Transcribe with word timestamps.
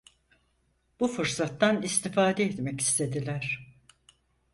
Bu 0.99 1.07
fırsattan 1.07 1.81
istifade 1.83 2.43
etmek 2.43 2.81
istediler. 2.81 3.73